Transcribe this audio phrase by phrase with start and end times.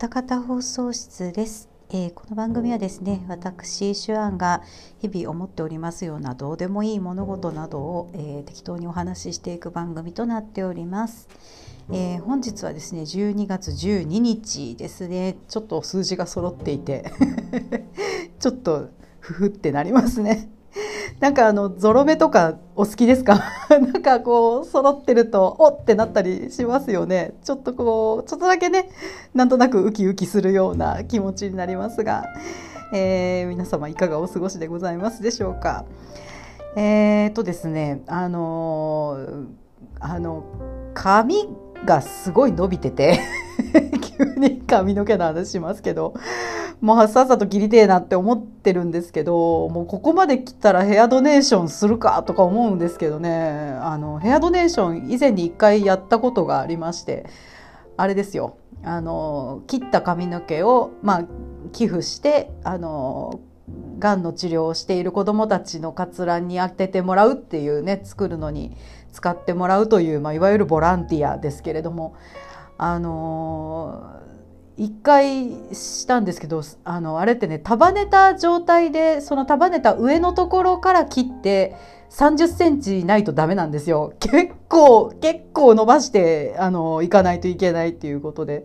[0.00, 4.62] 二方放送室です、えー、この番組はですね私手腕が
[5.00, 11.28] 日々思っておりますようなどうでもいい物事などを、えー、適当にお話ししていく番組となっております、
[11.90, 15.36] えー、本日はですね12月12日ですね。
[15.48, 17.12] ちょっと数字が揃っていて
[18.38, 20.48] ちょっとふふってなりますね。
[21.20, 23.40] なんかあのゾロ目とかお好きですか？
[23.70, 25.84] なんかこう揃ってるとおっ！
[25.84, 27.34] てなったりしますよね。
[27.42, 28.88] ちょっとこうちょっとだけね
[29.34, 32.24] なんとなくウキウキするような気持ちになりますが、
[32.92, 35.84] えー、皆様いかがお過ごしでございますでしょうか？
[36.76, 39.46] えー、とですねあのー、
[39.98, 40.44] あの
[40.94, 41.48] 髪
[41.84, 43.20] がすごい伸びてて
[44.18, 46.14] 急に髪の毛の話しますけど
[46.80, 53.76] もうさっさと切りてえなって思ってるんですけどもうここまで来たらヘアドネーションするかとか思うんですけどね。
[53.80, 57.26] あのヘアドネーション以前に一回やったことがありまして
[57.96, 58.56] あれですよ。
[58.84, 61.24] あの切った髪の毛を、まあ、
[61.72, 63.40] 寄付してあの
[63.98, 68.76] がんの治療をしている子どもたちの活覧に当ててもらうっていうね作るのに
[69.12, 72.14] 使ってもらうという、まあ、いわゆるボランティアですけれども
[72.76, 74.18] あの
[74.76, 81.74] 一回したんですけどあのあれってね束ねた状態でその束ねた上のところから切って
[82.10, 84.14] 30センチないとダメなんですよ。
[84.20, 88.64] 結構結構伸ばしてあのいかないといけないっていうことで。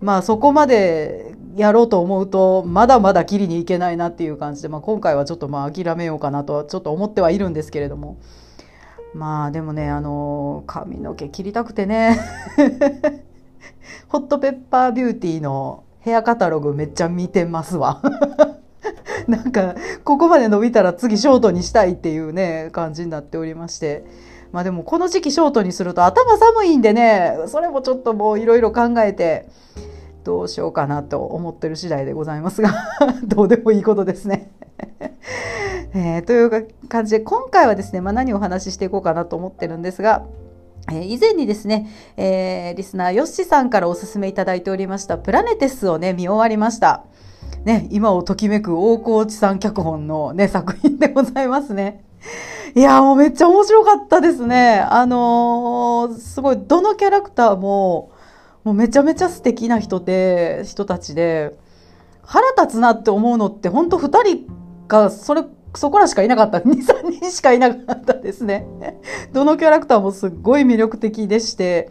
[0.00, 8.16] まあそこまでやろうと思うとまだまだ切りにいけないなっていう感じで、まあ、今回はちょっとまあ諦めようかなとはちょっと思ってはいるんですけれども。
[9.14, 12.20] まあでもねあの髪の毛切りたくてね
[14.08, 18.00] ホットペッパービューティーのヘアカタログめっちゃ見てますわ。
[19.28, 24.04] なんか、ここまで伸びたら次ショートにしたいっていうね、感じになっておりまして。
[24.50, 29.46] まあでもこの時期ショートにすると頭寒いんでね、それもちょっともういろいろ考えて、
[30.24, 32.72] どうしようかなと思ってる次第でございますが、
[33.24, 34.50] どうでもいいことですね。
[35.94, 40.26] えー、という感じで今回はですね、まあ、何をお話ししていこうかなと思ってるんですが、
[40.92, 47.04] え以前にですね、えー、リスナーヨッシさんからお勧めいただいておりましたプラネテスをね、見終わりました。
[47.64, 52.04] ね、今をときめく大河内さん脚本のね、作品でございますね。
[52.74, 54.80] いやもうめっちゃ面白かったですね。
[54.80, 58.12] あのー、すごい、どのキャラクターも、
[58.64, 61.56] もうめちゃめちゃ素敵な人で、人たちで、
[62.22, 64.46] 腹立つなって思うのって、ほんと2人
[64.86, 65.42] が、それ
[65.78, 66.58] そこらしかいなかった。
[66.58, 68.66] 2、3人しかいなかったですね。
[69.32, 71.90] どのキャラクターもすっごい魅力的でして、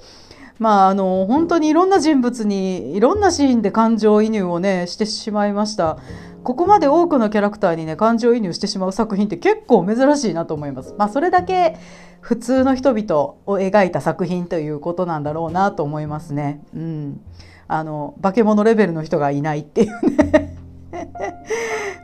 [0.60, 5.98] まあ、あの、本当にいろんな人物に、いろんなシーンで感情移入をね、してしまいました。
[6.44, 10.96] ここまで多くのキャラクターにね、感情移入してしまう作品って結構珍しいなと思います。
[10.98, 11.78] まあ、それだけ
[12.22, 16.62] 普通の人々を描いた作品ということなんだろうなと思いますね。
[16.74, 17.22] うん。
[17.68, 20.58] あの、化け物レベルの人がいないっていうね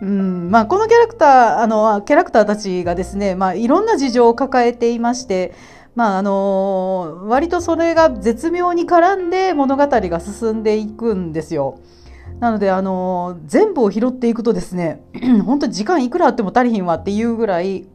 [0.03, 5.53] うんまあ、このキャラクターあのキャラクターたちがですね、まあ、いろんな事情を抱えていまして、
[5.95, 11.79] まあ、あの割とそれが絶妙に絡んで物語が進んでいくんですよ。
[12.41, 15.01] なのであの全部を拾っていくとですね
[15.45, 17.85] 本当に時間いくらあっても足りひんわっていうぐらい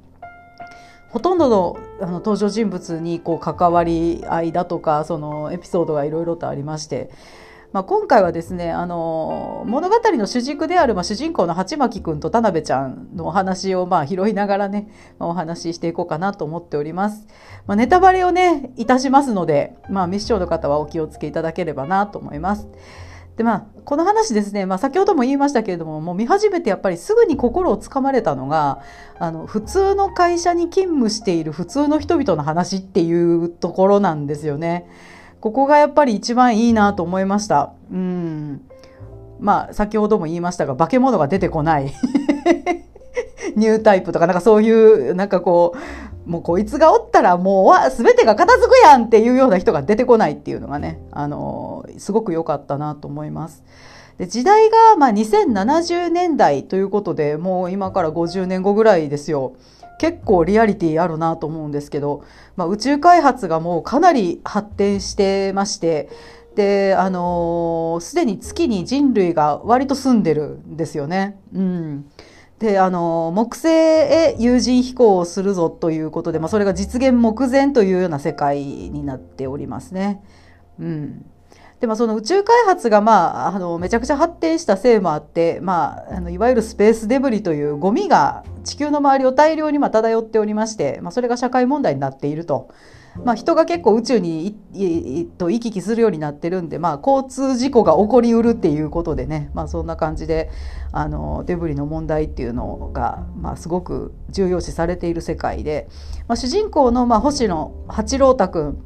[1.10, 7.10] ほとんどのあの登場人物にこう関わり合いだとかそのエピソードがいろいろとありまして
[7.72, 17.26] まあ、今回はですねあの物語の主軸である、まあ、主人公の鉢巻くんと田辺ちゃんのお話をまあ拾いながらね、まあ、お話ししていこうかなと思っております。
[17.66, 22.68] まあ、ネタバレをねいたしますので、まあ、未視聴の方はお気をつけいただければなと思います。
[23.36, 28.80] でまあ、この話ですね、まあ、先ほども言いましたけれどももう見始めてやっぱりすぐに心をつかまれたのが
[29.20, 34.90] あの普通の会社に勤務している普通の人々の話っていうところなんですよね。
[35.40, 37.72] ここがやっぱり一番いいなと思いました。
[37.92, 38.60] うん。
[39.40, 41.92] まあ、先ほども言いましたが、化け物が出てこない。
[43.56, 45.78] ニュータイプとか、なんかそういう、なんかこう、
[46.28, 53.64] もうこいつがおったらもう全てが片付くやんっていうような人が出てこないっていうのがね、あのすごく良かったなと思います。
[54.18, 59.54] で時代がまあ2070年代ということでもう今から50年後ぐらいですよ。
[59.98, 62.24] 結構リアリティあるなと思うんですけど、
[62.56, 66.08] まあ、宇宙開発がもうかなり発展してまして
[66.54, 71.38] であのす、でに月に人類が割と住んでるんですよね。
[71.52, 72.10] うん
[72.58, 80.20] であの木星へ有人飛行をするぞということで、まあ、それが実現目前というような世界になっておりますね。
[80.80, 81.24] うん
[81.80, 92.68] でまあ、その宇宙開発が、まあ、あのめちゃくちゃ発展したせいもあって、まあ、あのいわゆるスペースデブリというゴミが地球の周りを大量にま漂っておりまして、まあ、それが社会問題になっていると。
[93.24, 94.56] まあ、人が結構宇宙に
[95.38, 100.50] と行き来するようになってるんで、まあ、交通事故が起こりうるっていうことでね、まあ、そんな感じで
[100.92, 105.88] あのデブリの問題っていうのが、まあ、すごく重要視されている世界で、
[106.28, 108.80] まあ、主人公の、まあ、星野八郎太君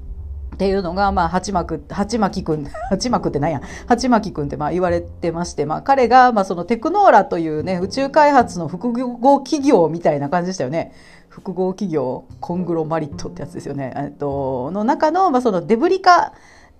[0.55, 10.93] っていうのが、まあ、八幕、八巻くん、 八幕って何や、八巻くんってまあ言われてまして、まあ彼が、まあそのテクノーラというね、宇宙開発の複合企業みたいな感じでしたよね。
[11.29, 13.95] 複合企業、コングロマリットってやつですよね。
[13.97, 16.33] えっと、の中の、まあそのデブリ化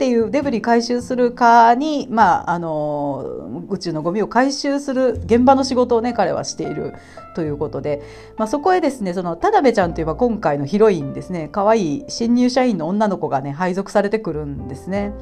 [0.03, 6.95] っていうデブリ回収する課に、まあ、あの宇宙のゴミを回収する現場の仕事をね彼はしている
[7.37, 8.03] ということで、
[8.37, 15.13] まあ、そこへですねその田辺ちゃんといえば今回のヒロインですね可愛い新入社員の女の子がね配属されてくるんですね。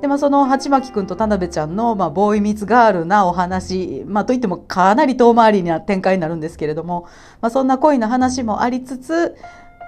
[0.00, 7.06] でまあ、その鉢巻くんと田辺ちゃんの、まあ、ボーイミツガールなお話、まあ、といってもかなり遠回りな展開になるんですけれども、
[7.42, 9.36] まあ、そんな恋の話もありつつ、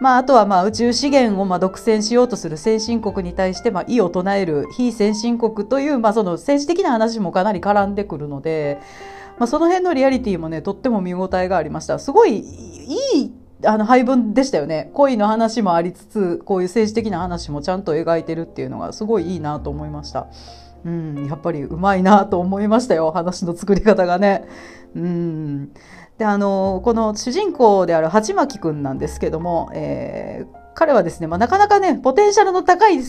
[0.02, 8.81] まあ、あとはまあ宇宙資源をまあ独占しようとする先進国に対してまあ異を唱える非先進国というまあその政治的な話もかなり絡んでくるので、
[9.38, 13.32] まあ、その辺のリアリティもねとっても見応えがありましたすごいいい
[13.64, 20.26] あの配分でしたよね恋の話もありつつこういう政治的な話もちゃんと描いてるっていうのがすごいいいなと思いました。
[20.84, 24.48] うん、やっぱりうまいなと思いましたよ話の作り方がね。
[24.96, 25.70] うん
[26.18, 33.02] であのこの主人公である鉢巻くんなんですけども、えー、彼はですね、まあ、なかなかねポテンシャルの高い青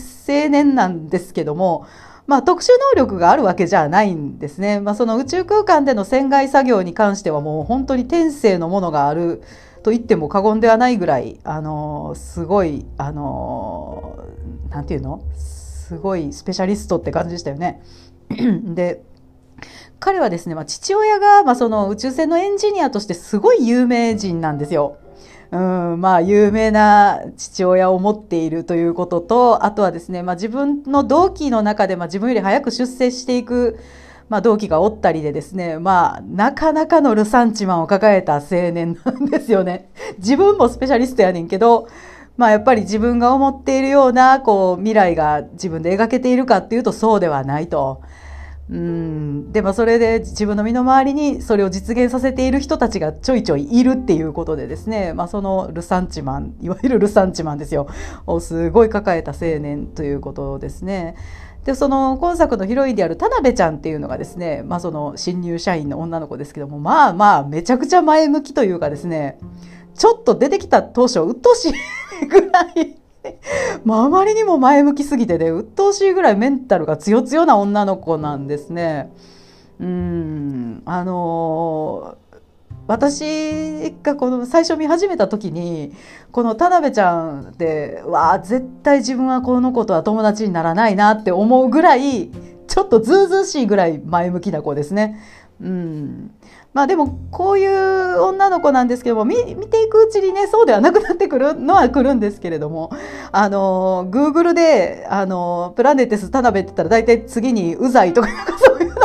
[0.48, 1.86] 年なんですけども、
[2.26, 9.42] まあ、特殊能力があるわけじゃないんですね、まあ、その宇宙空間での船外作業に関してはもう本当に天性のものがある
[9.82, 14.18] と言っても過言ではないぐらいあのすごいあの
[14.70, 15.22] なんていうの？
[15.34, 17.82] すごいスペシャリストって感じでしたよね。
[18.74, 19.04] で
[20.04, 24.98] 彼はですね、まあ、父親が、まあ、その宇宙船のエンジニアとしてすごい有名人なんですよ。
[25.50, 33.78] うん、まあ有名な父親を持っているということとあとはですね、まあ、自分の同期の中で、まあ、自分より早く出世していく、
[34.28, 39.88] まあ、同期がおったりでですね、まあ、なかなかのルサンチマンを抱えた青年なんですよね。
[40.18, 41.88] 自分もスペシャリストやねんけど、
[42.36, 48.02] まあ、やっぱり自分が思っているようなこう未来が自分で描けているかっていうとそうではないと。
[48.70, 49.52] うん。
[49.52, 57.88] でもそれで自分の身の回りにそれを実現させている人たちがちょいちょいいるっていうことでですね、まあ、そのルサンチマンいわゆるルサンチマンですよ。
[58.26, 61.14] をすごい抱えた青年ということですね。
[61.64, 69.38] でその今作のヒロインである田辺ちゃんっていうのがですね、まあ、その新入社員の女の子ですけどもまあまあめちゃくちゃ前向きというかですね
[69.94, 73.03] ちょっと出てきた当初鬱陶しいぐらい
[73.84, 79.10] まあ、まりにも前向きすぎてね、鬱陶しいぐらいメンタルが強強な女の子なんですね。
[79.80, 82.36] うん、あのー、
[82.86, 85.92] 私がこの最初見始めた時に
[86.32, 92.30] この田辺ちゃんってわあ絶対自分はこの子とは友達にならないなって思うぐらい
[92.68, 95.18] ちょっとずうずうしいぐらい前向きな子ですね。
[95.60, 96.30] うん、
[96.72, 102.90] まあでもこういう女の子なんですけども見ていくうちにねそうではなくなってくるのはくるんですけれども
[103.30, 108.28] あのグーグルであのプラネテス田辺って言ったら大体次にうざいとか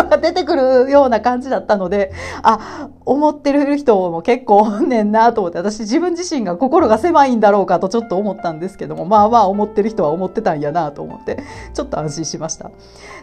[0.09, 2.11] が出てくるような感じだったので
[2.43, 12.71] あ思ってる人も結構おんねんなと思って私自分自身が心が狭いんだろうかとちょっと思ったんですけどもまあまあ思ってる人は思ってたんやなと思ってちょっと安心しました。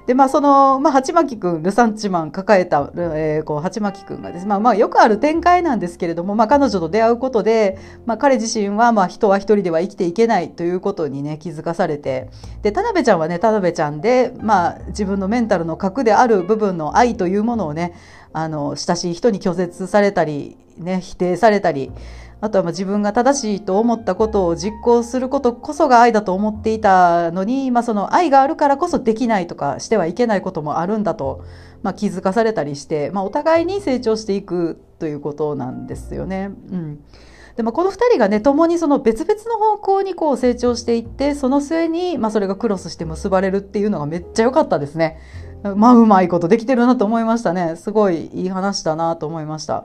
[0.07, 7.77] でまあその、まあ、鉢巻くんルサンチマン抱えた、えー、こう鉢巻くんがです、まあ、まあよくある展開なんですけれども、まあ、彼女と出会うことで、
[8.07, 12.29] まあ、彼自身はまあ人は一人では生きていけないということにね気づかされて
[12.63, 17.95] で田辺ちゃんはね田辺ちゃんで、まあ、自分のメンタルの核である部分の愛というものをね
[18.33, 21.91] あの親しい人に拒絶されたり、ね、否定されたり
[22.41, 31.45] あとはま自分が正しいと思ったことを実行することこそが愛だと思っていたのに、まあ、その愛があるからこそできないとかしてはいけないこともあるんだと、
[31.83, 36.51] まあ、気づかされたりして、まあ、お互いに成長していくということなんですよね。
[36.71, 37.05] うん
[37.57, 45.19] でもこの2人がね共にその別々の方向にこう成長していってその末に、まあ、それがクロスして結ばれるっていうのがめっちゃ良かったですね。
[45.75, 47.77] まあうまいことできてるなと思いましたね。
[47.77, 49.85] すごいいい話だなと思いました。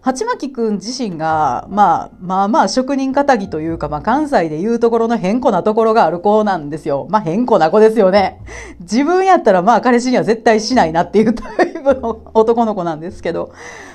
[0.00, 7.08] 鉢巻くん自身が、まあ、まあまあ職人仇というか、まあ関西でいうところの変更なところがある子なんですよ。
[7.10, 8.40] まあ変更な子ですよね。
[8.78, 13.52] 自分やったらまあ彼氏には絶対しないなっていうタイプの男の子なんですけど、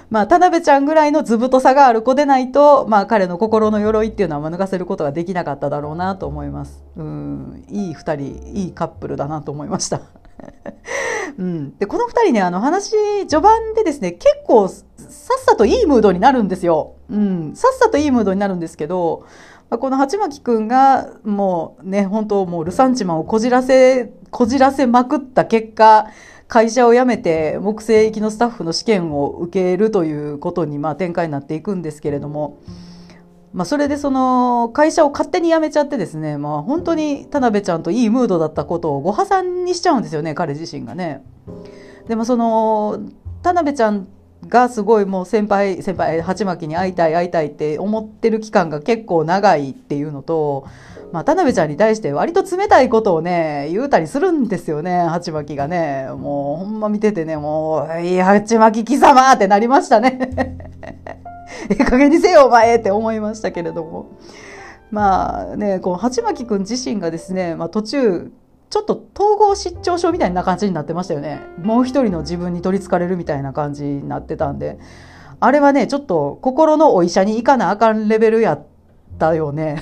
[0.10, 6.84] まあ、田辺ちゃんぐらいの図太さがある子でないと、まあ、彼の心の鎧っていうのは脱がせることができなかっただろうなと思います。
[6.98, 10.02] うん、いい二人、いいカップルだなと思いました。
[11.38, 12.92] うん、でこの2人ねあの話
[13.28, 19.26] 序盤でですね結構さっさといいムードになるんですよ、うん、さっさといいムードになるんですけど
[19.70, 26.08] この鉢巻くんがもうね本当もうルサンチマンをこじらせこじらせまくった結果
[26.48, 32.60] 会社を辞めて木星行きのスタッフの試験を受けるということにまあ展開になっていくんですけれども。
[33.54, 41.24] まあ、それでその会社を勝手に辞めちゃってですね、まあ、本当に田辺ちゃんといいムードだったことをご破産にしちゃうんですよね彼自身がね。
[42.08, 43.00] でもその
[43.44, 44.08] 田辺ちゃん
[44.48, 50.68] がすごいもう先輩先輩鉢巻に会いたい会いたいって思ってる期間が結構長いっていうのと、
[51.12, 60.58] まあ、田辺ちゃんに対して割と冷たいことをね言うたりするんですよね鉢巻がねもうほんま見ててねもう「いい鉢巻貴様!」ってなりましたね。
[61.70, 64.08] え加減にせよお前って思いましたけれども。
[64.90, 68.30] まあねこう鉢巻くん自身がですね、まあ、途中
[68.70, 71.42] ちょっと統合失調症みたいな感じになってましたよね。
[71.62, 74.80] もう一人の自分に取りつかれるみたいな感じになってたんで。
[75.44, 78.66] あれはねちょっと心のお医者に行かなあかんレベルやっ
[79.18, 79.82] たよね。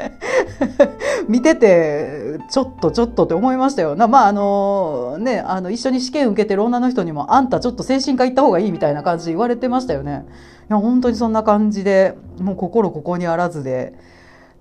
[1.28, 3.96] 見ててちょっとちょっとって思いましたよ。
[3.96, 10.26] なまああのねあの一緒に試験受けてる女の人にもあんたちょっと精神科行った方がいいみたいな感じで言われてましたよね。
[10.68, 13.94] いや本当にそんな感じでもう心ここにあらずで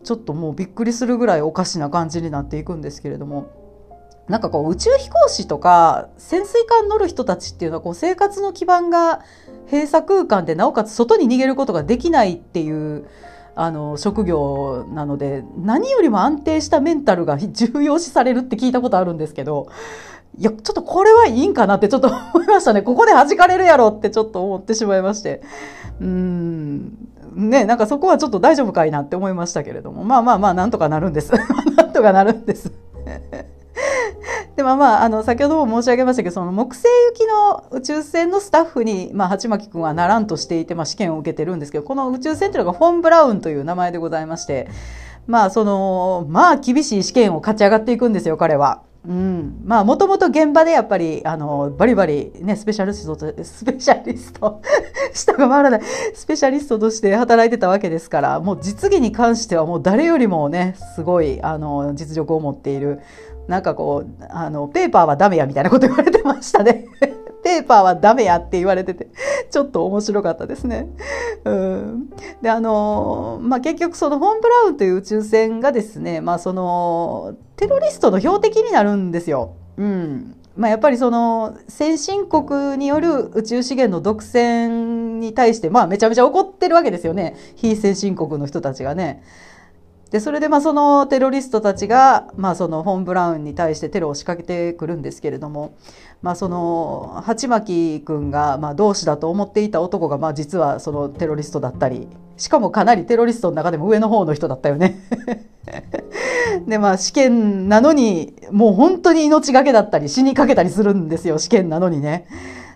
[0.03, 3.48] ちょっともうびっくりするぐらいおかしな感じになっていくんですけれども。
[4.29, 9.22] なんかこう宇宙飛行士とか潜水艦乗る人たちっていうのはこう生活の基盤が
[9.65, 13.08] 閉鎖空間でなおかつ外に逃げることができないっていう
[13.61, 19.67] あの職業なので何よりも安定したメンタルが 重要視されるって聞いたことあるんですけど
[20.37, 22.81] いやちょっとこれはいいんかなってちょっと思いましたね。
[22.81, 25.41] ここで弾かれるやろってちょっと思ってしまいまして。
[25.99, 26.97] うん。
[27.35, 30.05] ねなんかそこはちょっと大丈夫かいなって思いましたけれども。
[30.05, 31.33] まあまあまあなんとかなるんです。
[31.75, 32.71] なんとかなるんです。
[34.55, 44.67] でまあまああの先ほども申し上げましたけどその木星行きの宇宙船のスタッフに、まあ、鉢巻君はならんとしていて、まあ、試験を受けてるんですけどこの宇宙船というのがフォン・ブラウンという名前でございまして
[45.27, 48.81] まあそのまあ厳しい試験を勝ち上がっていくんですよ彼は。
[49.07, 54.62] うん、まあもともと現場でやっぱりあのバリバリね スペシャリストとスペシャリスト
[55.13, 55.81] 下が回らない
[56.13, 63.00] スペシャリストとして働いてたわけですからもう実技に関してはもう誰よりもねすごいあの実力を持っている
[63.49, 66.85] なんかこうあのペーパーはダメやみたいなこと言われてましたね。
[67.43, 69.07] ペーパーはダメやって言われてて
[69.49, 70.87] ちょっと面白かったですね。
[71.45, 72.09] うん、
[72.43, 79.53] であのまあ結局そのフォン・ブラウンという宇宙船がですね、まあ、そのテロリストの標的になるんですよ。
[79.77, 89.23] うんまあ、やっぱりその先進国による宇宙資源の独占に対して、まあ、めちゃめちゃ怒ってるわけですよね非先進国の人たちがね。
[90.11, 95.77] でそれでまあそのテロリストたちが、まあ、そのフォン・ブラウンに対してテロを仕掛けてくるんですけれども、
[96.23, 104.99] まあ、その鉢巻君がまあ同志だと思っていた男がまあ実はそのテロリストだったりしかもかなりテロリストの中でも上の方の人だったよね。
[106.67, 112.25] でまあ試験なのにもう本当に命がけだったり死にかけたりするんですよ試験なのにね。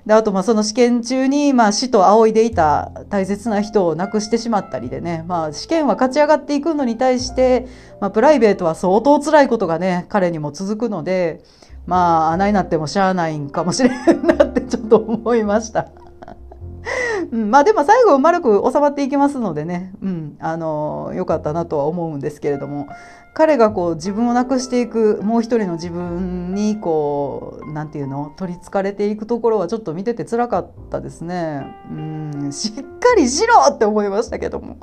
[0.05, 7.67] であとまあその試験中にまあ死と仰いでいた大切な人を亡くしてしまったりでね、まあ、試験は勝ち上がっていくのに対して、
[8.01, 11.41] まあ、プライベートは相当辛いことがね彼にも続くので
[11.85, 15.87] まあ穴になってもしゃあないんかもしれんなってちょっと思いました。
[17.31, 22.87] うん、まあでも最後丸く収まっていきますのでね、うん、あの良かったなとは思うんですけれども。
[23.33, 31.65] 彼がこう自分をなくしていくもう一人の自分にこうなんていうの取りつかれていくところはちょっと見てて辛かったですね。
[31.89, 34.77] うんしっかりしろって思いましたけども。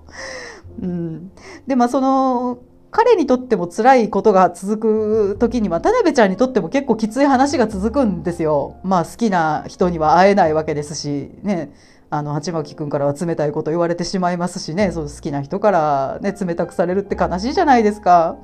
[0.83, 1.31] うん、
[1.67, 2.59] でまあその
[2.91, 8.79] 彼にとっても辛いことが続く時には田辺ちゃんにとっても結構きつい話が続くんですよ。
[8.83, 11.73] まあ好きな人には会えないわけですしね
[12.13, 18.37] あの鉢巻君からは冷たいこと言われてしまいますしねそう好きな人から、ね、冷たくされるって悲しいじゃないですか。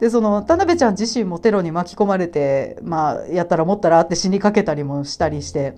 [0.00, 5.76] でその田辺ちゃん自身もテロに巻き込まれて、まあ、やったらもったらって死にかけたりもしたりして。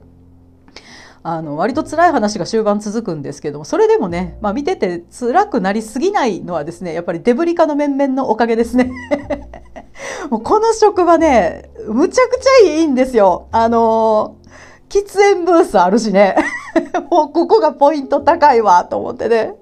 [1.22, 8.92] あの割と辛い話が終盤続くんですけどもそれでもね、まあ、見てて辛くなりすぎないのはですねやっぱりデブリカの面々のおかげですね。
[10.30, 13.48] もうこの職場ねむちゃくちゃいいんですよ。
[13.50, 14.36] あの
[14.88, 16.36] 喫煙ブースあるしね。
[17.10, 19.54] もうここがポイント高いわと思ってね。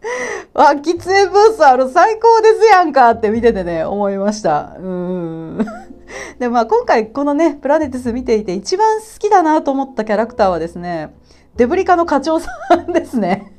[0.55, 4.77] あ、喫煙ブースある最高ですやんかって見ててね、思いました。
[4.79, 5.67] うん。
[6.39, 11.15] で、まあ今回このね、プラネティス見ていて一番好きだなと思ったキャラクターはですね、
[11.57, 12.51] デブリ課の課長さ
[12.89, 13.53] んですね。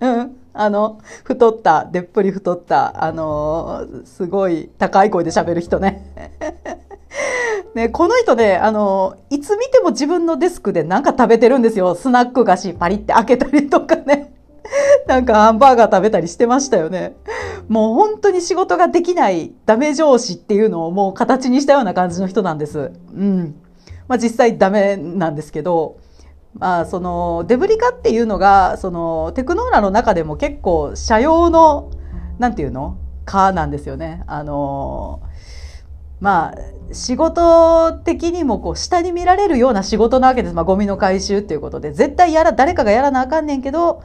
[0.00, 6.84] う んあの、太った、でっぷり太った、あのー、すごい高い声で喋る人ね。
[7.74, 11.94] ね、この人ね、あの、いつ見ても自分のデスクでなんか食べてるんですよ。
[11.94, 14.32] スナック菓子パリって開けたりとかね。
[15.06, 17.16] なんかハンバーガー食べたりしてましたよね。
[17.68, 22.92] もう本当に仕事ができないダメ上司っていうのをもう形にしたような感じの人なんです。
[23.14, 23.54] うん。
[24.08, 25.96] まあ実際ダメなんですけど、
[26.54, 31.90] まあ、そのデブリ化っていうのがそのテクノーラの中でも結構社用の
[32.38, 32.96] なんていうの？
[33.24, 34.24] 科なんですよね。
[34.26, 35.20] あの
[36.20, 41.92] まあ仕事的にもこう下に見られるような仕事なわけです、まあ、ゴミの回収っていうことで。
[41.92, 44.02] 絶対やら誰かがやらなあかんねんけど、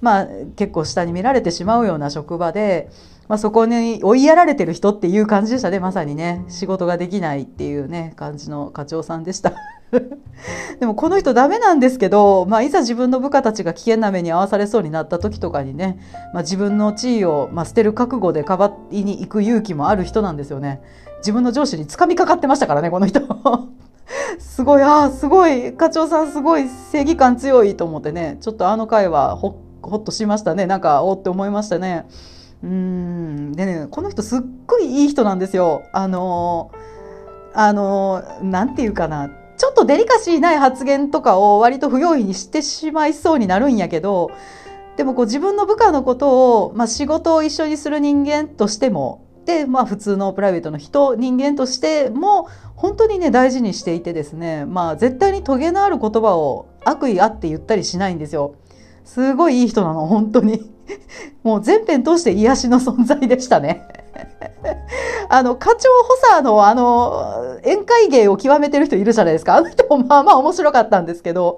[0.00, 0.26] まあ、
[0.56, 2.90] 結構下に見られてしまうような職場で、
[3.28, 5.78] まあ、そこに追いやられてる人っていう感じでしたね。
[5.78, 6.44] まさにね。
[6.48, 9.52] 仕事ができないっていうね感じの課長さんでした。
[10.80, 15.98] でもこの人ダメなんですけど、まあ、いざ自分の部下たちが危険な目に遭わされそうになった時とかにね、
[16.32, 20.80] まあ、自分の地位を、まあ、捨てる覚悟でかばいに行く勇気もある人なんですよね。
[21.18, 23.20] 自分の上司に掴みかかってましたからねこの人。
[24.38, 32.06] すごいああすごい課長さんすごい正義感強いと思ってねちょっとあの回はほほっとしましたねなんかおって思いましたね。
[32.62, 35.82] うんでねこの人すっごいいい人なんですよ。
[35.92, 36.70] あの
[37.54, 39.30] あのなんていうかな
[39.62, 44.32] ちょっとデリカシーない発言とかを割と不用意にしてしまいそうになるんやけど
[44.96, 58.56] でもこう自分の部下のことを、まあ、仕事を一緒にする人間としてもで、まあ、普通のプライベートの人人間としても本当にね大事にしていてですね、まあ、絶対にトゲのある言葉を悪意あって言ったりしないんですよ。
[59.04, 60.72] すごいいい人なの本当に。
[61.42, 63.86] もう全編通して癒しの存在でしたね。
[65.28, 69.56] あの、課長補佐のあの、宴会芸を極めてる人いるじゃないですか。
[69.56, 71.56] あの人もまあまあ面白かったんですけど、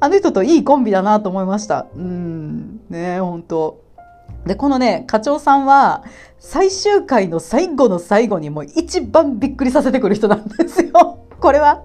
[0.00, 1.86] あの人といいコンビだなと思いました。
[1.96, 3.80] うん、ね本当
[4.46, 6.04] で、このね、課長さんは、
[6.38, 11.25] 最終回の最後の最後にもう一番びっくりさせてくる人なんですよ。
[11.40, 11.82] これは、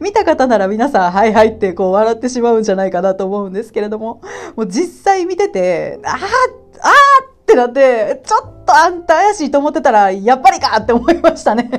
[0.00, 4.20] 見た方なら皆さん、はいはいってこう笑ってしまうんじゃないかなと思うんですけれども、
[4.56, 6.92] もう実際見てて、ああ、ああ
[7.24, 11.70] ってなって、ちょっとあんた怪しいと思ってたら、やっぱりかって思いましたね。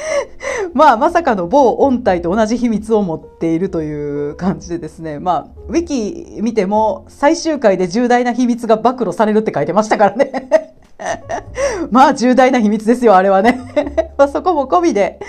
[0.74, 5.18] まあ、まさかの某音体と同じ秘密を持っているという感じでですね。
[5.18, 10.75] まあ、ウィキ見ても最終回で重大な秘密が暴露されるって書いてましたからね。
[11.90, 13.60] まあ、重大な秘密ですよ、あれはね。
[14.16, 15.20] ま、そこも込みで、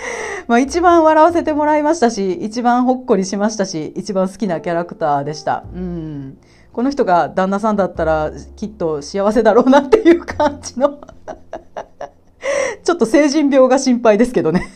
[0.46, 5.64] まあ、一番笑わせてもらいましたし、一番ほっこりしましたし、一番好きなキャラクターでした。
[5.74, 6.38] うん。
[6.78, 11.00] この人が旦那さんだったらきっと幸せだろうなっていう感じの
[12.84, 14.68] ちょっと成人病が心配ですけどね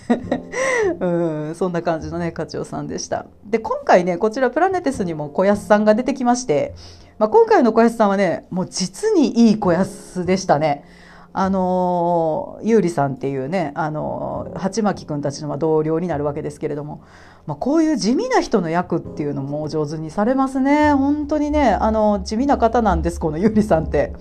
[0.99, 6.75] うんそんな感じのね課長さんでしたで今回ねこちらプラネテスにも小安さんが出てきまして、
[7.23, 10.85] まあ、今回の小安さんはねもう実にいい小安でしたね。
[11.33, 17.05] あの優里さんっていうねあの鉢巻くんたちの同僚になるわけですけれども、
[17.47, 20.95] まあ、こういう地味な人の役っていうのも上手にされますね。
[20.95, 24.15] 本当にねあの地味な方なんですこの優里さんって。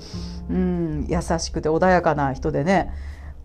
[0.51, 2.93] うん優しくて穏やかな人でね。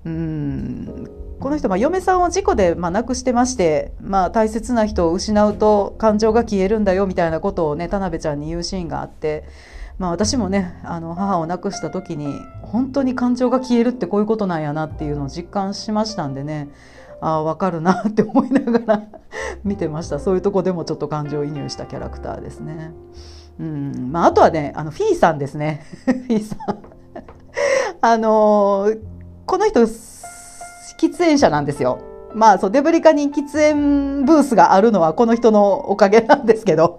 [0.05, 1.11] うん
[1.41, 9.45] この人、まあ、嫁さんを事故で、まあ、亡くしてまして、まあ、大切な人を失うと感情が消えるんだよみたいなことをね田辺ちゃんに言うシーンがあって。
[9.99, 16.69] まあ、私もねあの母を亡くした時に本当に感情が消えるってこういうことなんやなっていうのを実感しましたんでね
[17.21, 19.03] ああ分かるなって思いながら
[19.65, 22.93] 見てましたそういうとこでもちょっと感情移入したキャラクターですね。
[23.59, 26.59] うんまあ、あとはねあのフィーさんですね フィーさん
[28.03, 29.01] あのー、
[29.47, 29.87] この人
[30.99, 32.01] 喫煙者なんですよ。
[32.35, 36.99] まあそうデブリカに喫煙ブースがあるのはこの人のおかげなんですけど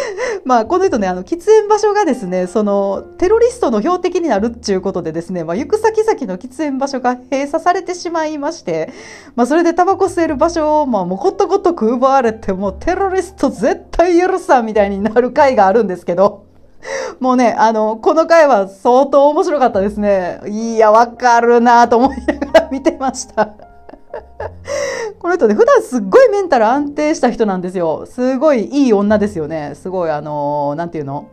[0.44, 8.92] まあ、この人ね、あの、喫煙場所がですね、その、テロリストの標的になるっていうことでですね、まあ、行く先々の喫煙場所が閉鎖されてしまいまして、
[9.34, 16.46] まあ、それでタバコ吸える場所を、まあ、もうことごとく奪われて、もうテロリスト絶対許さんみたいになる回があるんですけど、
[17.20, 20.40] もうね、あの、この回は相当面白かったですね。
[20.46, 22.35] いや、わかるなと思いながら
[22.70, 23.46] 見てました。
[25.18, 28.06] この人ね、普段すっごいメンタル安定した人なんですよ。
[28.06, 29.72] すごいいい女ですよね。
[29.74, 31.28] すごい、あの、なんていうの？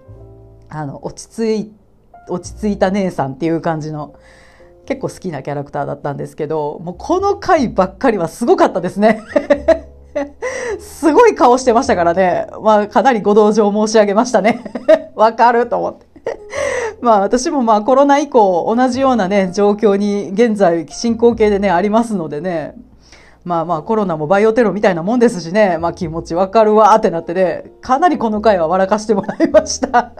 [0.70, 1.74] あの、落ち着い、
[2.30, 4.14] 落ち着いた姉さんっていう感じの、
[4.86, 9.22] 結構好きなキャラクターだったんですけど、もうこの回ばっかりはすごかったですね。
[10.80, 12.48] すごい顔してましたからね。
[12.62, 14.64] まあ、かなりご同情申し上げましたね。
[15.16, 16.06] わかると思って。
[17.04, 22.76] まあ私もまあコロナ以降同じようなね、状況に現在進行形でね、ありますのでね、
[23.44, 30.14] まあまあコロナもバイオテロみたいなもんですしね、まあ気持ちわかるわってなってね、かなりこの回は笑かしてもらいました。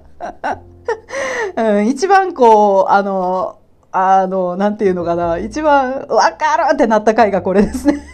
[1.56, 3.60] うん、一番こう、あの、
[3.94, 8.06] あの、なんていうのかな、一番わかるってなった回がこれですね。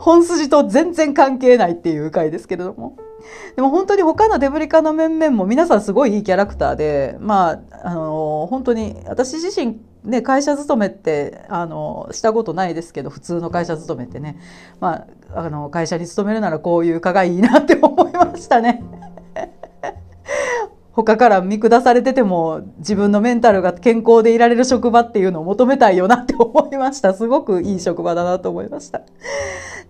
[0.00, 2.96] 本筋と全然関係ないっていう回ですけれども。
[3.54, 14.38] でも本当に他のデブリ課の面々も皆さんすごいいいキャラクターで、まあ、あの、本当に私自身ね、会社勤めってあのしたことないですけど普通の会社勤めってね、
[14.80, 18.82] まあ、あの会社に勤めるならこういう課がいいなって思いましたね。
[21.04, 27.14] 他から見下されてても自分のメンタルが健康でいられる職場っていうのを求めたいよなって思いました。
[27.14, 29.02] すごくいい職場だなと思いました。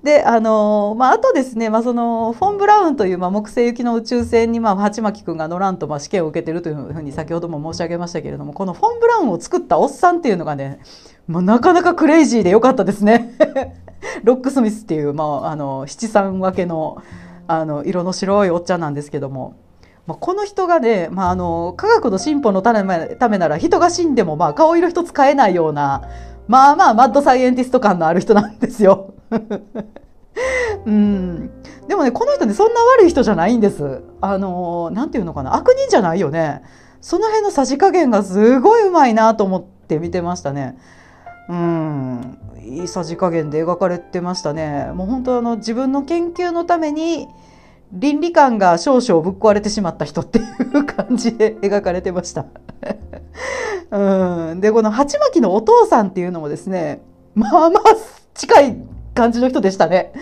[0.02, 10.80] で、あの、まあ、あとですね、まあ、その、フォン・ブラウンという、まあ、木星行きの宇宙船に、まあ、鉢巻くんが乗らんと、まあ、試験を受けてるというふうに先ほども申し上げましたけれども、このフォン・ブラウンを作ったおっさんっていうのがね、
[11.26, 13.34] まあ、なかなかクレイジーでよかったですね。
[14.24, 17.02] ロックスミスっていう、まあ、あの、七三分けの、
[17.46, 19.56] あの、色の白いおっちゃんなんですけども、
[20.10, 26.02] まあ、この人がね、まあ、あの科学の進歩のためなら人が死んでもまあ顔色一つ変えないような
[26.48, 29.14] まあまあマッドサイエンティスト感のある人なんですよ。
[30.84, 31.50] うん、
[31.86, 34.02] でもねこの人ねそんな悪い人じゃないんです。
[34.20, 36.62] あのなんていうのかな悪人じゃないよね。
[37.00, 40.76] その辺のさじ加減がすごいうまいなと思って見てましたね。
[41.48, 44.90] うんいいさじ加減で描かれてましたね。
[44.92, 47.28] もう本当あの自分の研究のために
[47.92, 50.42] 倫理観が少々ぶっ壊れてしまった人ってい
[50.74, 52.46] う感じで描かれてました。
[53.90, 57.02] うん、でこの鉢巻きのお父さんっていうのもですね
[57.34, 57.82] まあまあ
[58.34, 58.76] 近い
[59.14, 60.12] 感じの人でしたね。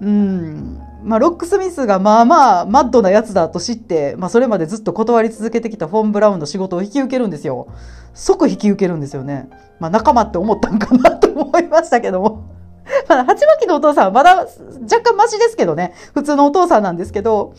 [0.00, 7.68] うんまあ、ロックスミスがまあまあマッドなやつだと知って、まあ、それまでずっと断り続けてきたフォン・ブラウンの仕事を引き受けるんですよ。
[8.14, 9.48] 即引き受けるんですよね。
[9.80, 12.61] まあ、仲間って思ったんかなと思いましたけども。
[13.08, 15.94] まあ、鉢巻きのお父さんはまだ若干マシですけどね。
[16.14, 17.54] 普通のお父さんなんですけど、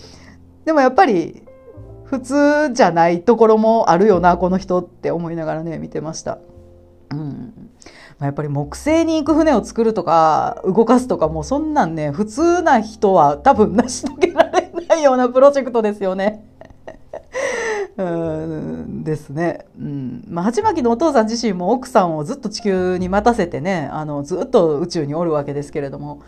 [0.65, 1.43] でもやっぱり
[2.05, 6.39] 普通じゃないところもあるよな、この人って思いながらね、見てました。
[7.11, 7.53] うん。
[8.19, 16.45] やっぱり木星に行く船を作るとか動かすとかもうそんなんね普通な人は多分成し遂げられないようなプロジェクトですよね。
[17.95, 19.65] うんですね。
[19.77, 20.23] うん。
[20.27, 26.21] まあ、鉢巻のお父さん自身も奥さんをずっと地球に待たせてね、あの、ずっと宇宙におるわけですけれども、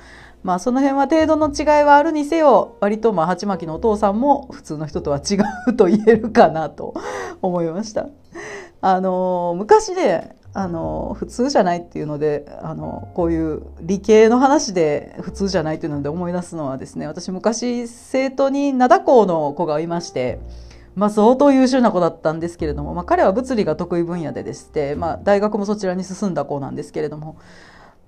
[0.43, 6.93] まあ、その辺は程度の違いはあるにせよ、割とまあ、鉢巻のお父さんも普通の人とは違うと言えるかなと
[7.41, 8.09] 思いました。
[8.81, 20.39] あの、昔ね、あの普通じゃないっていうのであのこういう理系の話で普通じゃないっていうので思い出すのはですね私昔生徒に灘校の子がいまして
[20.95, 27.37] まあ、相当優秀な子だったんですけれども、まあ、彼は物理が得意分野ででして、まあ、大学もそちらに進んだ子なんですけれども、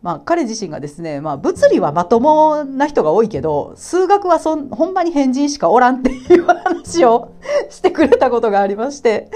[0.02, 7.34] まあ、彼自身がですね、まあ、物理はまともな人が多いけど数学はそんほんまに変人しかおらんっていう話を
[7.70, 9.30] してくれたことがありまして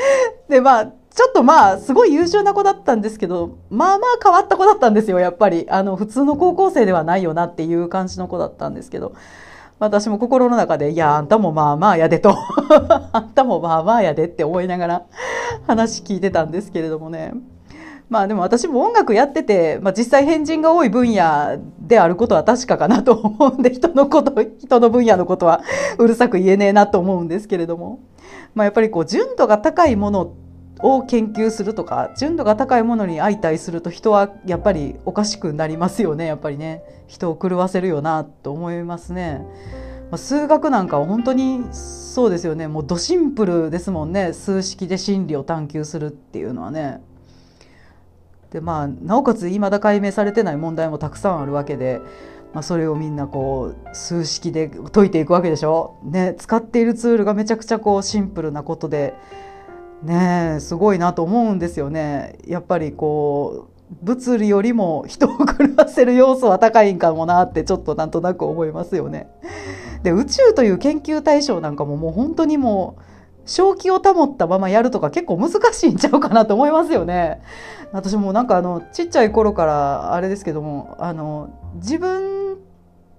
[0.48, 9.14] でまあちょっとまあすごい優秀な子だったんですけどまあまあ変わった子だったんですよやっぱりあの普通の高校生ではないよなっていう感じの子だったんですけど。
[9.82, 12.36] 私も心の中で、いや、あんたもまあまあやでと、
[13.12, 15.02] あんたもまあまあやでって思いながら
[15.66, 17.34] 話聞いてたんですけれどもね。
[18.08, 25.62] まあでも私も音楽やってて、まあ実際変人が多い分野であることは確かかなと思うんで、 人のこと、人の分野のことは
[25.98, 28.02] うるさく言えねえなと思うんですけれども。
[28.54, 30.51] まあやっぱりこう、純度が高いものって
[30.84, 39.46] を研究するとか純度が高いものに相対すると人はやっぱりおかしくなりますよねやっぱりね人を狂わせるよなと思いますね。
[40.10, 47.02] まあ、数学なんかは本当にそうですよねもうドシンプルですもんね数式で真理を探求するっていうのはね。
[48.52, 52.02] でまあなおかつ未だ解明されてない問題もたくさんあるわけで、
[52.54, 55.96] まあ、それをみんなこう数式で解いていくわけでしょ。
[56.04, 59.14] ね使っているツールがめちゃくちゃこうシンプルなことで。
[60.04, 62.38] ねすごいなと思うんですよね。
[62.46, 69.28] やっぱりこう物理よりも人を狂わせる要素は高いんかもなってちょっとなんとなく思いますよね。
[70.04, 73.02] で宇宙という研究対象なんかももう本当にもう
[73.46, 77.42] 正気を保ったままやるとか結構難しいんちゃうかなと思いますよね。
[77.92, 82.58] 私もなんかあのちっちゃい頃からあれですけどもあの自分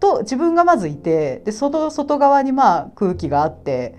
[0.00, 3.94] と自分がまずいてで外外側にまあ空気があって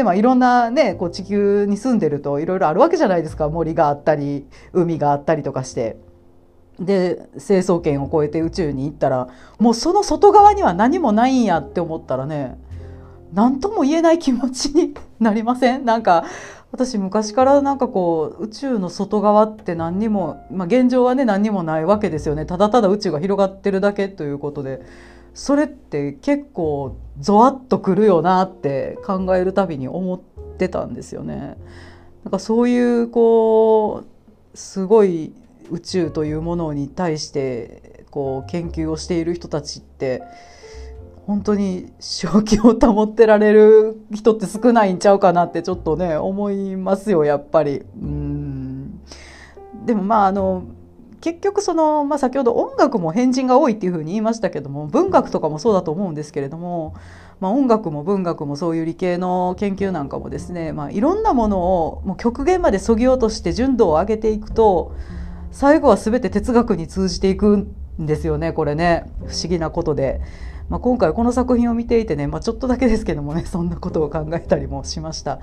[0.00, 3.50] でまあいろんなねこう地球に住んでるといろいろあるわけじゃないですか。
[3.50, 5.98] 森があったり海があったりとかして。
[6.78, 12.56] で成層圏を越えて宇宙に行ったらもうその外側には何もないんやって思ったらね
[13.34, 15.84] 何とも言えない気持ちに なりません？
[15.84, 16.24] なんか
[16.72, 22.46] 私昔からなんかこう宇宙の外側って何にも、まあ、現状はね何にもないわけですよね。
[22.46, 24.80] ただただ宇宙が広がってるだけということで。
[25.34, 30.20] それって結構ゾワッとくるよなって考えるたびに思っ
[30.58, 31.56] てたんですよね。
[32.24, 35.32] なんかそういうこうすごい
[35.70, 40.22] 宇宙というものに対してこう研究をしている人たちって
[41.26, 47.82] 本当に正気を保ってられる人って少ないんちゃうかなってちょっとね思いますよやっぱり。
[48.00, 49.00] うん
[49.86, 50.64] でもまああの
[51.20, 56.94] 結局その、まあ、先ほど音楽も変人が多いっていうふうに言いましたけども文学とかもそうだと思うんですけれども、
[57.40, 64.94] まあ、音楽も文学もそういう理系の研究なんかもですね、まあ、いろんなものをもう極限までそぎ落として純度を上げていくと
[65.50, 70.20] 最後は全て哲学に通じていくんですよねこれね不思議なことで。
[70.70, 75.32] まあ、今回この作品を見ていてね、まあ、ちょっとだけですけどもねそんなことを考えたりもしました。
[75.32, 75.40] やっ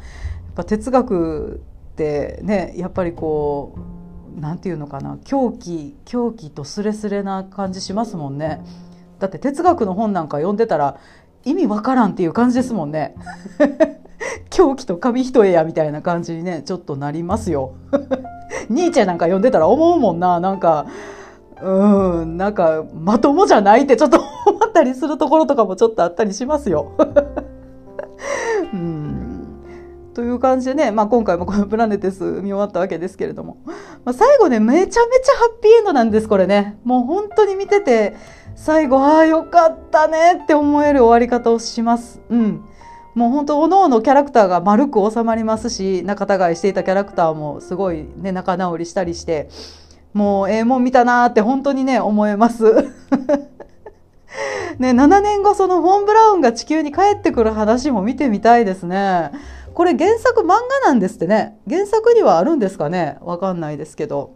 [0.55, 1.61] ぱ哲学
[1.91, 3.96] ってねやっぱりこう
[4.37, 8.61] なんていうのかな狂気狂気とスレスレな感じしますもんね。
[9.19, 10.97] だって哲学の本なんか読んでたら
[11.43, 13.15] 意味わからんっていう感じですもんね。
[14.51, 17.71] 狂気と紙一重やみたいな感じにねちょっとなりますよ。
[18.69, 20.85] ニーチェなんか読んでたら思うもんななんか
[21.61, 26.91] うんなんかまともじゃないってちょっと思ったりするところとかもちょっとあったりしますよ。
[28.73, 29.16] うん
[30.17, 33.73] という感じでね、まあ、今回もこの「プラネテス」見終わったわけですけれども、ま
[34.05, 38.15] あ、最後ねめちゃめちゃハッピーエンドなんですこれねもう本当に見てて
[38.55, 42.19] 最後ああよかったねって思える終わり方をします。
[42.31, 42.65] うん
[43.13, 49.49] もう本当おのおのキャラクターが丸く収まりますし仲違いしていたキャラクターもすごいね仲直りしたりして
[50.13, 52.65] もうええもん見たなって本当にね思えます。
[54.79, 59.31] ね、7年後そのフォン・ブラウンが地球に帰ってくる話も見てみたいですね。
[59.73, 61.57] これ原作漫画なんですってね。
[61.69, 64.35] 原作にはあるんですかねわかんないですけど。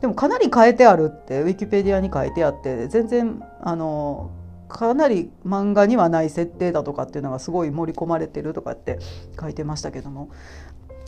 [0.00, 4.30] でもかなり変えてあるってウィキペディアに書いてあって全然あの
[4.68, 8.98] かなり漫画にはない設定だとかっていうのがすごい盛り込まれてるとかって
[9.40, 10.30] 書いてましたけども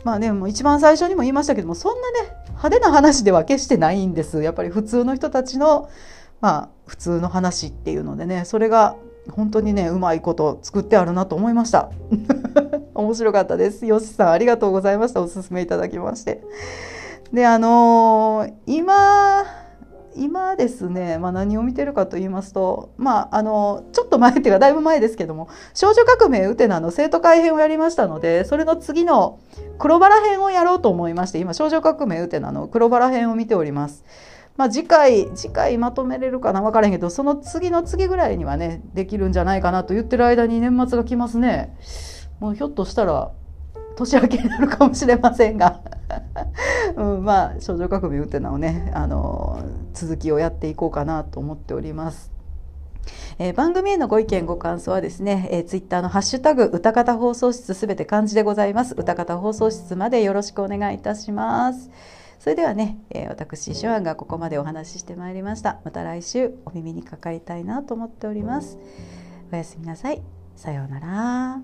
[0.03, 2.17] まあねもう一番最初にも言いましたけどもそんなね
[2.49, 5.89] 派手な話では決してないんですやっぱり普通の人たちの
[6.41, 8.95] まあ普通の話っていうのでねそれが
[9.29, 11.91] 本当にねうまいこと作ってあるなと思いました。
[12.93, 13.85] 面白かったです。
[13.85, 15.21] よしさんありがとうございました。
[15.21, 16.43] おすすめいただきまして。
[17.31, 19.45] であのー、今
[20.15, 29.39] 今ですね、まあ、何を見てるかと言いますと、まあ、あのちょっと前っていうかだいぶ前ですけども「少女革命ウテナ」の生徒会編をやりましたのでそれの次の
[29.77, 34.03] 黒バラ編をやろうと思いまして今「少女革命ウテナ」の黒バラ編を見ております。
[34.57, 41.75] まあ、次回次回まとめれるかな分からへんけどその次の次ぐらいにはねできるんじゃないかなと言ってる間に年末が来ますね。
[42.39, 43.31] もうひょっとしたら
[43.95, 45.81] 年明けになるかもしれませんが
[46.95, 49.59] うん、まあ少女革命ウテナをねあの
[49.93, 52.31] 続きをやっていこうかなと思っております。
[53.39, 61.89] えー、番組へのご意見ご感想はですね、えー、ツイッターのハッシュタグ歌方放送室すべて漢字でございます歌方放送室までよろしくお願いいたします
[62.41, 65.79] それではね、えー、私ショアンがここまでお話ししてまいりました。
[65.85, 68.79] また来週お耳にかかりたいなと思っております。
[69.53, 70.23] おやすみなさい。
[70.55, 71.61] さようなら。